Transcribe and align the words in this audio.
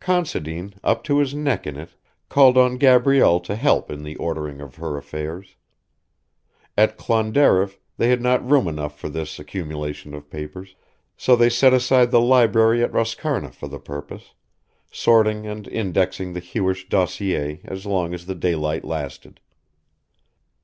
Considine, 0.00 0.74
up 0.82 1.04
to 1.04 1.18
his 1.18 1.32
neck 1.32 1.64
in 1.64 1.76
it, 1.76 1.90
called 2.28 2.58
on 2.58 2.76
Gabrielle 2.76 3.38
to 3.38 3.54
help 3.54 3.88
in 3.88 4.02
the 4.02 4.16
ordering 4.16 4.60
of 4.60 4.74
her 4.74 4.96
affairs. 4.96 5.54
At 6.76 6.96
Clonderriff 6.98 7.78
they 7.96 8.08
had 8.08 8.20
not 8.20 8.44
room 8.44 8.66
enough 8.66 8.98
for 8.98 9.08
this 9.08 9.38
accumulation 9.38 10.12
of 10.12 10.28
papers, 10.28 10.74
so 11.16 11.36
they 11.36 11.48
set 11.50 11.72
aside 11.72 12.10
the 12.10 12.18
library 12.20 12.82
at 12.82 12.90
Roscarna 12.90 13.52
for 13.54 13.68
the 13.68 13.78
purpose, 13.78 14.34
sorting 14.90 15.46
and 15.46 15.68
indexing 15.68 16.32
the 16.32 16.40
Hewish 16.40 16.88
dossier 16.88 17.60
as 17.62 17.86
long 17.86 18.12
as 18.12 18.26
the 18.26 18.34
daylight 18.34 18.84
lasted. 18.84 19.38